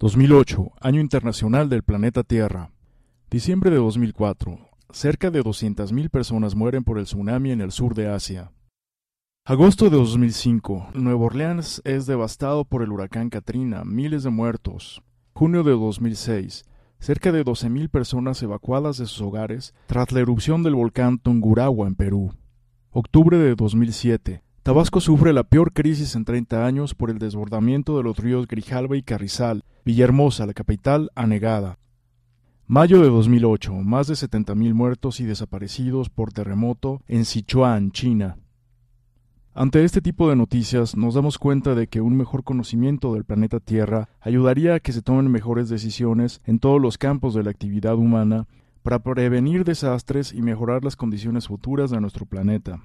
[0.00, 2.72] 2008, Año Internacional del Planeta Tierra.
[3.30, 4.58] Diciembre de 2004.
[4.90, 8.50] Cerca de 200.000 personas mueren por el tsunami en el sur de Asia.
[9.44, 10.88] Agosto de 2005.
[10.94, 15.00] Nueva Orleans es devastado por el huracán Katrina, miles de muertos.
[15.32, 16.64] Junio de 2006.
[16.98, 21.94] Cerca de 12.000 personas evacuadas de sus hogares tras la erupción del volcán Tungurahua en
[21.94, 22.34] Perú.
[22.90, 24.42] Octubre de 2007.
[24.64, 28.96] Tabasco sufre la peor crisis en 30 años por el desbordamiento de los ríos Grijalva
[28.96, 31.78] y Carrizal, Villahermosa, la capital, anegada.
[32.66, 33.74] Mayo de 2008.
[33.74, 38.38] Más de 70.000 muertos y desaparecidos por terremoto en Sichuan, China.
[39.52, 43.60] Ante este tipo de noticias nos damos cuenta de que un mejor conocimiento del planeta
[43.60, 47.96] Tierra ayudaría a que se tomen mejores decisiones en todos los campos de la actividad
[47.96, 48.46] humana
[48.82, 52.80] para prevenir desastres y mejorar las condiciones futuras de nuestro planeta.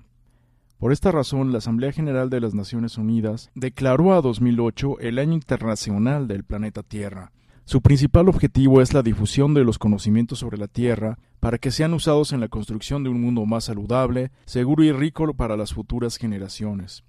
[0.80, 5.34] Por esta razón, la Asamblea General de las Naciones Unidas declaró a 2008 el Año
[5.34, 7.32] Internacional del Planeta Tierra,
[7.70, 11.94] su principal objetivo es la difusión de los conocimientos sobre la Tierra para que sean
[11.94, 16.18] usados en la construcción de un mundo más saludable, seguro y rico para las futuras
[16.18, 17.04] generaciones.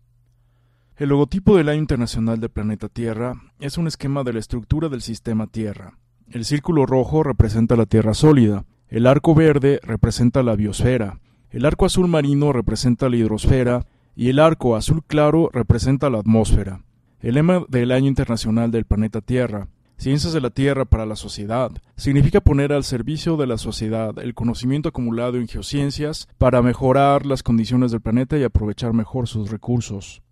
[0.96, 5.00] El logotipo del Año Internacional del Planeta Tierra es un esquema de la estructura del
[5.00, 5.96] sistema Tierra.
[6.28, 11.86] El círculo rojo representa la Tierra sólida, el arco verde representa la biosfera, el arco
[11.86, 16.82] azul marino representa la hidrosfera y el arco azul claro representa la atmósfera.
[17.20, 19.68] El lema del Año Internacional del Planeta Tierra
[20.00, 24.32] Ciencias de la Tierra para la Sociedad significa poner al servicio de la sociedad el
[24.32, 30.22] conocimiento acumulado en geociencias para mejorar las condiciones del planeta y aprovechar mejor sus recursos.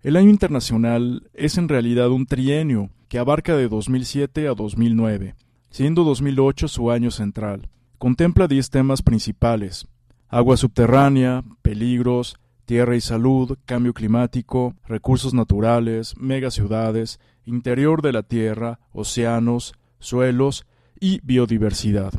[0.00, 5.34] El año internacional es en realidad un trienio que abarca de 2007 a 2009,
[5.70, 7.70] siendo 2008 su año central.
[7.98, 9.88] Contempla 10 temas principales:
[10.34, 18.80] agua subterránea, peligros, tierra y salud, cambio climático, recursos naturales, megaciudades, interior de la tierra,
[18.92, 20.66] océanos, suelos
[20.98, 22.12] y biodiversidad.